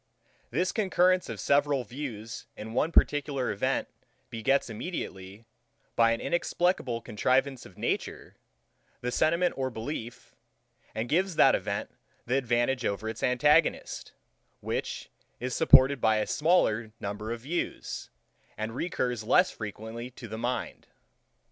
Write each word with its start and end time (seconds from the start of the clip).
This 0.49 0.71
concurrence 0.71 1.29
of 1.29 1.39
several 1.39 1.83
views 1.83 2.47
in 2.57 2.73
one 2.73 2.91
particular 2.91 3.51
event 3.51 3.87
begets 4.31 4.67
immediately, 4.67 5.45
by 5.95 6.11
an 6.11 6.19
inexplicable 6.19 7.01
contrivance 7.01 7.67
of 7.67 7.77
nature, 7.77 8.35
the 9.01 9.11
sentiment 9.11 9.53
of 9.55 9.73
belief, 9.75 10.33
and 10.95 11.07
gives 11.07 11.35
that 11.35 11.53
event 11.53 11.91
the 12.25 12.35
advantage 12.37 12.83
over 12.83 13.07
its 13.07 13.21
antagonist, 13.21 14.13
which 14.59 15.11
is 15.39 15.53
supported 15.53 16.01
by 16.01 16.15
a 16.17 16.25
smaller 16.25 16.91
number 16.99 17.31
of 17.31 17.41
views, 17.41 18.09
and 18.57 18.73
recurs 18.75 19.23
less 19.23 19.51
frequently 19.51 20.09
to 20.09 20.27
the 20.27 20.39
mind. 20.39 20.87